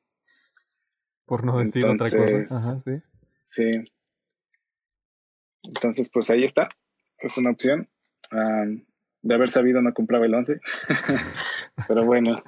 [1.26, 2.46] Por no decir otra cosa.
[2.56, 2.92] Ajá, sí.
[3.42, 3.92] Sí.
[5.64, 6.70] Entonces, pues ahí está.
[7.20, 7.90] Es una opción
[9.22, 10.60] de haber sabido no compraba el 11.
[11.88, 12.42] Pero bueno,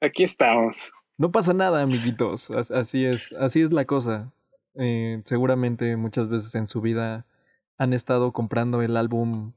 [0.00, 0.92] aquí estamos.
[1.16, 2.50] No pasa nada, amiguitos.
[2.50, 4.32] Así es, así es la cosa.
[4.74, 7.26] Eh, seguramente muchas veces en su vida
[7.78, 9.52] han estado comprando el álbum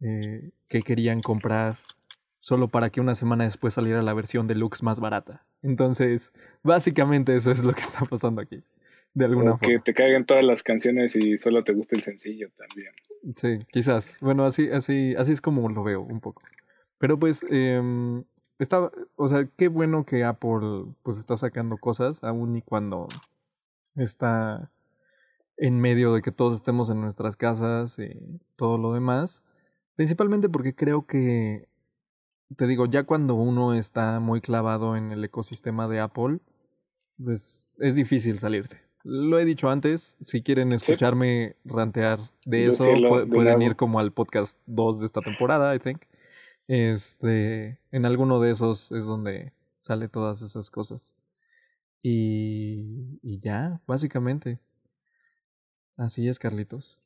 [0.00, 1.78] eh, que querían comprar
[2.40, 5.44] solo para que una semana después saliera la versión deluxe más barata.
[5.62, 6.32] Entonces,
[6.62, 8.62] básicamente eso es lo que está pasando aquí.
[9.16, 9.66] De alguna forma.
[9.66, 12.92] Que te caigan todas las canciones y solo te gusta el sencillo también.
[13.34, 14.18] Sí, quizás.
[14.20, 16.42] Bueno, así, así, así es como lo veo un poco.
[16.98, 17.80] Pero pues, eh,
[18.58, 23.08] está, o sea, qué bueno que Apple pues está sacando cosas, aun y cuando
[23.94, 24.70] está
[25.56, 29.44] en medio de que todos estemos en nuestras casas y todo lo demás.
[29.94, 31.70] Principalmente porque creo que,
[32.54, 36.40] te digo, ya cuando uno está muy clavado en el ecosistema de Apple,
[37.16, 38.85] pues es difícil salirse.
[39.08, 42.86] Lo he dicho antes, si quieren escucharme rantear de eso,
[43.30, 46.02] pueden ir como al podcast 2 de esta temporada, I think.
[46.66, 51.14] Este, en alguno de esos es donde sale todas esas cosas.
[52.02, 54.58] Y, y ya, básicamente.
[55.96, 57.00] Así es, Carlitos.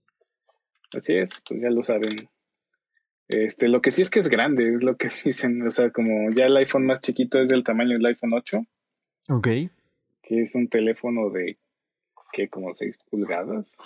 [0.97, 2.31] Así es, pues ya lo saben.
[3.29, 6.31] Este, lo que sí es que es grande, es lo que dicen, o sea, como
[6.31, 8.65] ya el iPhone más chiquito es del tamaño del iPhone 8.
[9.29, 9.49] Ok.
[10.23, 11.59] Que es un teléfono de
[12.33, 12.49] ¿Qué?
[12.49, 13.79] ¿Como 6 pulgadas?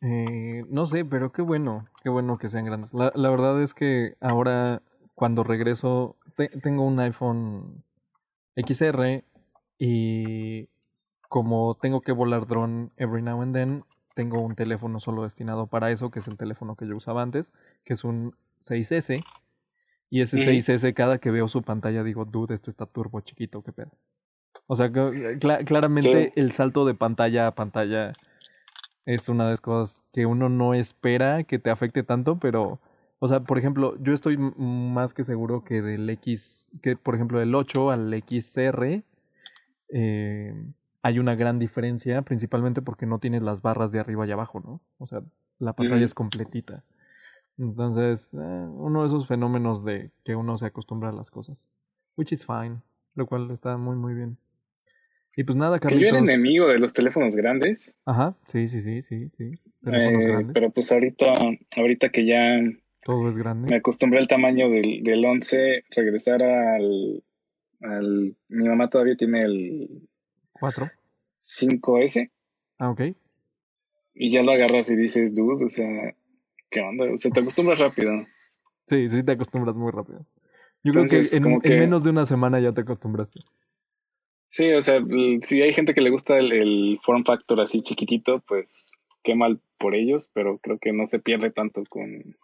[0.00, 2.92] Eh, no sé, pero qué bueno, qué bueno que sean grandes.
[2.92, 4.82] La, la verdad es que ahora
[5.14, 6.16] cuando regreso,
[6.62, 7.84] tengo un iPhone
[8.56, 9.24] XR
[9.78, 10.68] y
[11.28, 15.90] como tengo que volar drone every now and then, tengo un teléfono solo destinado para
[15.90, 17.52] eso, que es el teléfono que yo usaba antes,
[17.84, 19.24] que es un 6S.
[20.10, 23.72] Y ese 6S, cada que veo su pantalla, digo, dude, esto está turbo chiquito, qué
[23.72, 23.92] pedo.
[24.66, 28.12] O sea, claramente el salto de pantalla a pantalla
[29.04, 32.80] es una de las cosas que uno no espera que te afecte tanto, pero,
[33.18, 37.38] o sea, por ejemplo, yo estoy más que seguro que del X, que por ejemplo
[37.38, 39.02] del 8 al XR
[39.88, 40.54] eh,
[41.02, 44.80] hay una gran diferencia, principalmente porque no tienes las barras de arriba y abajo, ¿no?
[44.98, 45.22] O sea,
[45.58, 46.84] la pantalla es completita.
[47.58, 51.68] Entonces, eh, uno de esos fenómenos de que uno se acostumbra a las cosas.
[52.16, 52.80] Which is fine,
[53.14, 54.38] lo cual está muy, muy bien.
[55.36, 55.98] Y pues nada, Carlitos.
[55.98, 57.96] Que yo era enemigo de los teléfonos grandes.
[58.04, 59.52] Ajá, sí, sí, sí, sí, sí.
[59.86, 61.32] Eh, pero pues ahorita,
[61.76, 62.60] ahorita que ya
[63.04, 63.68] todo es grande.
[63.68, 67.24] Me acostumbré al tamaño del, del 11, regresar al,
[67.80, 68.36] al...
[68.48, 70.08] Mi mamá todavía tiene el...
[70.52, 70.90] 4.
[71.40, 72.30] 5S.
[72.78, 73.00] Ah, ok.
[74.14, 76.14] Y ya lo agarras y dices, dude, o sea,
[76.70, 77.12] ¿qué onda?
[77.12, 78.12] O sea, te acostumbras rápido.
[78.86, 80.24] Sí, sí, te acostumbras muy rápido.
[80.84, 83.40] Yo creo que en, en menos de una semana ya te acostumbraste.
[84.52, 85.00] Sí, o sea,
[85.40, 88.92] si hay gente que le gusta el, form factor así chiquitito, pues
[89.22, 92.36] qué mal por ellos, pero creo que no se pierde tanto con...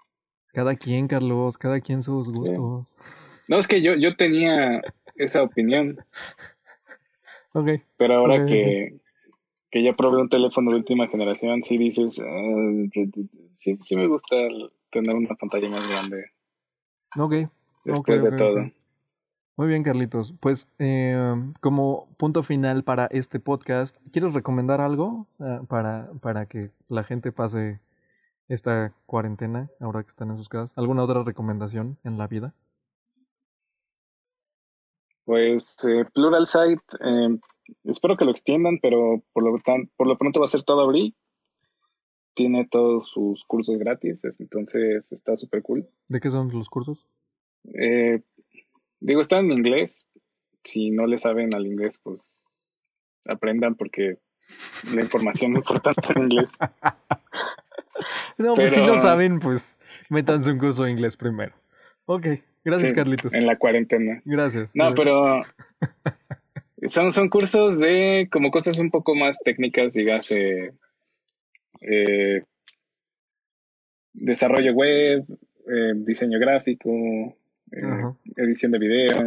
[0.55, 2.99] Cada quien, Carlos, cada quien sus gustos.
[3.47, 4.81] No, es que yo, yo tenía
[5.17, 5.99] esa opinión.
[7.53, 7.83] Ok.
[7.99, 8.97] Pero ahora que,
[9.71, 13.01] que ya probé un teléfono de última generación, sí dices, ah,
[13.53, 14.35] sí, sí me gusta
[14.91, 16.25] tener una pantalla más grande.
[17.19, 17.51] Ok.
[17.85, 18.71] Después de todo.
[19.59, 20.35] Muy bien, Carlitos.
[20.39, 26.71] Pues eh, como punto final para este podcast, ¿quieres recomendar algo uh, para, para que
[26.89, 27.81] la gente pase
[28.49, 30.73] esta cuarentena ahora que están en sus casas?
[30.77, 32.55] ¿Alguna otra recomendación en la vida?
[35.25, 37.39] Pues eh, Plural Site, eh,
[37.83, 40.83] espero que lo extiendan, pero por lo, tan, por lo pronto va a ser todo
[40.83, 41.17] abril.
[42.35, 45.89] Tiene todos sus cursos gratis, entonces está súper cool.
[46.09, 47.05] ¿De qué son los cursos?
[47.65, 48.21] Eh,
[49.01, 50.09] Digo, está en inglés.
[50.65, 52.43] Si no le saben al inglés, pues
[53.25, 54.19] aprendan porque
[54.95, 56.51] la información importante está en inglés.
[58.39, 61.55] no, pues si no saben, pues métanse un curso de inglés primero.
[62.07, 62.27] Ok,
[62.65, 63.35] gracias Carlitos.
[63.35, 64.21] En la cuarentena.
[64.25, 64.75] Gracias.
[64.75, 65.43] No, pero
[66.87, 70.73] son, son cursos de como cosas un poco más técnicas, dígase
[71.83, 72.43] eh,
[74.13, 75.25] desarrollo web,
[75.67, 76.91] eh, diseño gráfico,
[77.73, 79.25] eh, edición de video.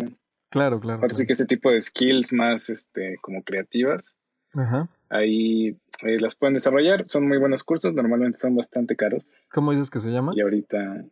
[0.49, 1.05] Claro, claro.
[1.05, 4.15] Así que ese tipo de skills más este, como creativas.
[4.53, 4.89] Ajá.
[5.09, 7.07] Ahí eh, las pueden desarrollar.
[7.07, 9.35] Son muy buenos cursos, normalmente son bastante caros.
[9.51, 10.33] ¿Cómo dices que se llama?
[10.35, 11.05] Y ahorita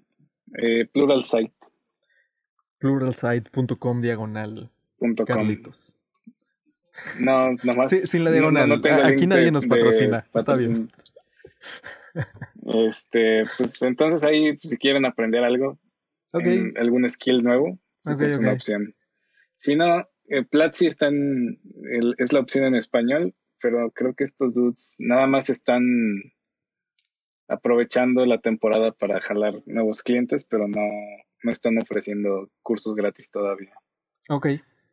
[0.57, 1.53] eh, Plural Site.
[2.79, 4.69] Pluralsite.com diagonal.
[5.25, 5.97] Carlitos.
[7.19, 7.89] No, nomás.
[7.89, 8.81] Sí, sin la diagonal.
[9.03, 10.25] Aquí nadie nos patrocina.
[10.33, 10.91] Está bien.
[12.65, 15.77] Este, pues entonces ahí, pues, si quieren aprender algo,
[16.31, 18.95] algún skill nuevo, esa es una opción.
[19.55, 21.59] Si no, eh, Platzi está en,
[22.17, 25.83] es la opción en español, pero creo que estos dudes nada más están
[27.47, 30.81] aprovechando la temporada para jalar nuevos clientes, pero no,
[31.43, 33.73] no están ofreciendo cursos gratis todavía.
[34.29, 34.47] Ok,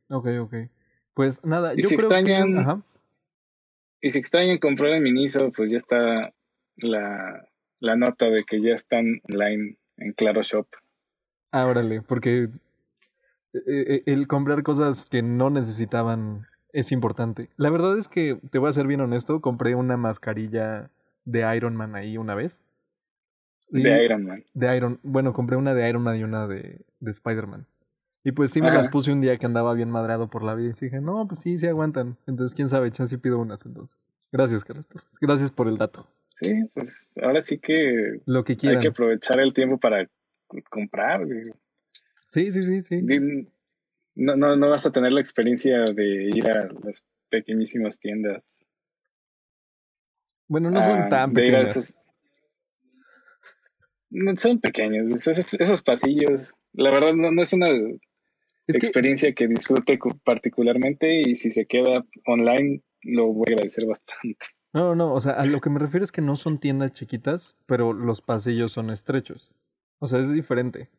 [0.08, 0.54] ok, ok.
[1.14, 2.60] Pues nada, y yo si creo extrañan, que...
[2.60, 2.82] Ajá.
[4.00, 6.32] Y si extrañan comprar el Miniso, pues ya está
[6.76, 7.48] la,
[7.80, 10.66] la nota de que ya están online en Claro Shop.
[11.56, 12.50] Ah, órale, porque
[13.54, 17.48] eh, eh, el comprar cosas que no necesitaban es importante.
[17.56, 20.90] La verdad es que, te voy a ser bien honesto, compré una mascarilla
[21.24, 22.62] de Iron Man ahí una vez.
[23.70, 24.44] De Iron Man.
[24.52, 27.66] De Iron, bueno, compré una de Iron Man y una de, de Spider-Man.
[28.22, 30.74] Y pues sí me las puse un día que andaba bien madrado por la vida
[30.76, 32.18] y dije, no, pues sí, sí aguantan.
[32.26, 33.96] Entonces, quién sabe, chance pido unas entonces.
[34.30, 34.86] Gracias, Carlos
[35.22, 36.06] Gracias por el dato.
[36.34, 40.06] Sí, pues ahora sí que, Lo que hay que aprovechar el tiempo para
[40.68, 41.26] comprar.
[42.28, 43.02] Sí, sí, sí, sí.
[44.14, 48.66] No, no, no vas a tener la experiencia de ir a las pequeñísimas tiendas.
[50.48, 51.96] Bueno, no son tan pequeñas.
[54.08, 56.54] No, son pequeños, esos, pasillos.
[56.72, 57.68] La verdad no, es una
[58.68, 59.46] experiencia que...
[59.46, 64.46] que disfrute particularmente y si se queda online lo voy a agradecer bastante.
[64.72, 67.56] No, no, o sea, a lo que me refiero es que no son tiendas chiquitas,
[67.66, 69.52] pero los pasillos son estrechos.
[69.98, 70.90] O sea, es diferente.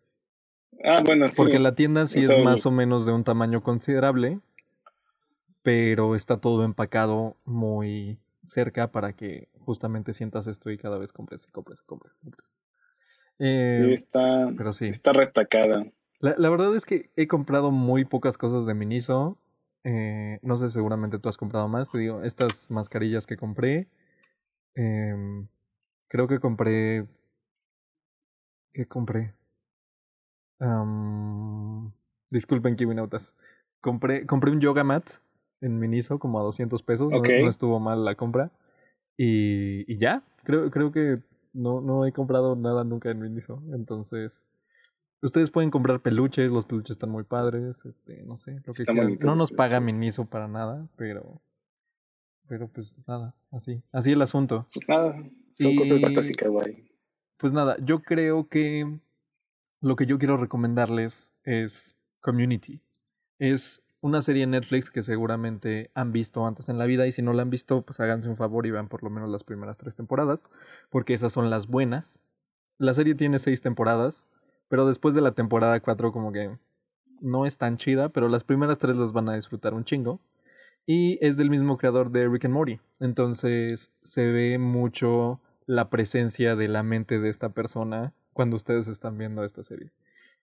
[0.84, 1.36] Ah, bueno, sí.
[1.38, 4.40] Porque la tienda sí es más o menos de un tamaño considerable,
[5.64, 11.46] pero está todo empacado muy cerca para que justamente sientas esto y cada vez compres
[11.48, 12.16] y compres y compres.
[13.40, 14.88] Eh, sí, está, pero sí.
[14.88, 15.86] está retacada.
[16.20, 19.38] La, la, verdad es que he comprado muy pocas cosas de Miniso.
[19.84, 21.92] Eh, no sé, seguramente tú has comprado más.
[21.92, 23.88] Te digo, estas mascarillas que compré.
[24.76, 25.46] Eh,
[26.08, 27.06] creo que compré
[28.74, 29.34] ¿Qué compré?
[30.60, 31.92] Um,
[32.30, 33.36] disculpen, Kiwinautas.
[33.82, 35.10] Compré, compré un yoga mat
[35.62, 37.12] en Miniso como a 200 pesos.
[37.12, 38.52] No, estuvo mal la compra.
[39.18, 41.22] Y, y ya, creo, creo que
[41.54, 43.62] no, no he comprado nada nunca en Miniso.
[43.74, 44.46] Entonces,
[45.22, 46.52] ustedes pueden comprar peluches.
[46.52, 47.86] Los peluches están muy padres.
[47.86, 49.18] Este, no sé, lo que quieran.
[49.22, 51.42] No nos paga Miniso para nada, pero...
[52.48, 53.84] Pero pues nada, así.
[53.92, 54.68] Así el asunto.
[54.74, 55.22] Pues nada,
[55.54, 56.87] son cosas batas y kawaii.
[57.38, 59.00] Pues nada, yo creo que
[59.80, 62.80] lo que yo quiero recomendarles es Community.
[63.38, 67.22] Es una serie en Netflix que seguramente han visto antes en la vida y si
[67.22, 69.78] no la han visto, pues háganse un favor y vean por lo menos las primeras
[69.78, 70.50] tres temporadas,
[70.90, 72.22] porque esas son las buenas.
[72.80, 74.28] La serie tiene seis temporadas,
[74.68, 76.58] pero después de la temporada cuatro como que
[77.22, 80.20] no es tan chida, pero las primeras tres las van a disfrutar un chingo.
[80.88, 82.80] Y es del mismo creador de Rick and Morty.
[83.00, 89.18] Entonces se ve mucho la presencia de la mente de esta persona cuando ustedes están
[89.18, 89.92] viendo esta serie.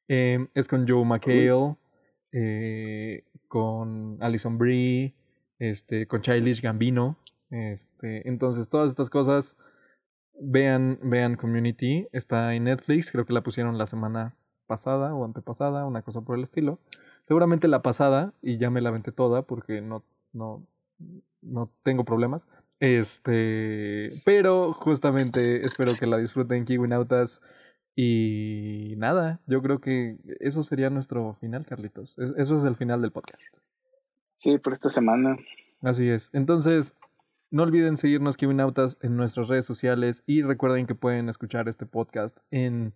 [0.06, 1.76] Em, es con Joe McHale,
[2.30, 5.14] eh, con Alison Brie,
[5.58, 7.16] este, con Childish Gambino.
[7.50, 9.56] Este, entonces, todas estas cosas,
[10.38, 12.06] vean, vean Community.
[12.12, 16.36] Está en Netflix, creo que la pusieron la semana pasada o antepasada, una cosa por
[16.36, 16.78] el estilo.
[17.24, 20.66] Seguramente la pasada, y ya me la aventé toda porque no, no,
[21.40, 22.46] no tengo problemas.
[22.84, 27.40] Este, pero justamente espero que la disfruten Kiwinautas.
[27.96, 32.18] Y nada, yo creo que eso sería nuestro final, Carlitos.
[32.18, 33.56] Eso es el final del podcast.
[34.36, 35.38] Sí, por esta semana.
[35.80, 36.28] Así es.
[36.34, 36.94] Entonces,
[37.50, 42.36] no olviden seguirnos Kiwinautas en nuestras redes sociales y recuerden que pueden escuchar este podcast
[42.50, 42.92] en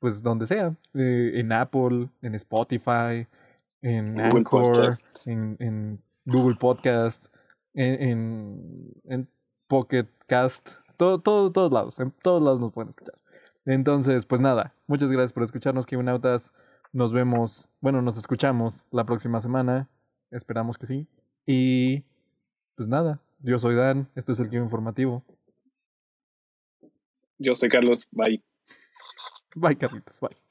[0.00, 3.26] pues donde sea, eh, en Apple, en Spotify,
[3.80, 4.92] en Anchor,
[5.24, 7.24] en, en, Google Podcast,
[7.74, 9.28] en, en,
[9.66, 13.14] Pocket Cast, todo, todo, todos lados, en todos lados nos pueden escuchar.
[13.66, 16.52] Entonces, pues nada, muchas gracias por escucharnos, Kiwinautas.
[16.92, 19.88] Nos vemos, bueno, nos escuchamos la próxima semana.
[20.32, 21.06] Esperamos que sí.
[21.46, 22.02] Y
[22.74, 25.24] pues nada, yo soy Dan, esto es el Kiwi Informativo.
[27.38, 28.42] Yo soy Carlos, bye.
[29.54, 30.49] Bye, Carlitos, bye.